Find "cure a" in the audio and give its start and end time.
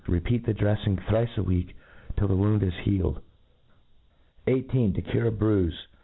5.03-5.31